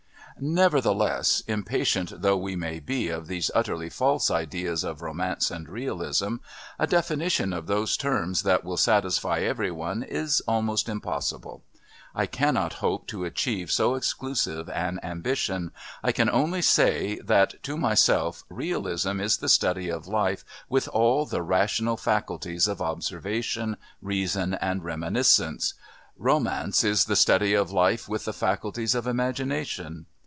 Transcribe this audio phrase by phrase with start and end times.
[0.43, 6.37] Nevertheless, impatient though we may be of these utterly false ideas of Romance and Realism,
[6.79, 11.61] a definition of those terms that will satisfy everyone is almost impossible.
[12.15, 17.77] I cannot hope to achieve so exclusive an ambition I can only say that to
[17.77, 24.55] myself Realism is the study of life with all the rational faculties of observation, reason
[24.55, 25.75] and reminiscence
[26.17, 30.07] Romance is the study of life with the faculties of imagination.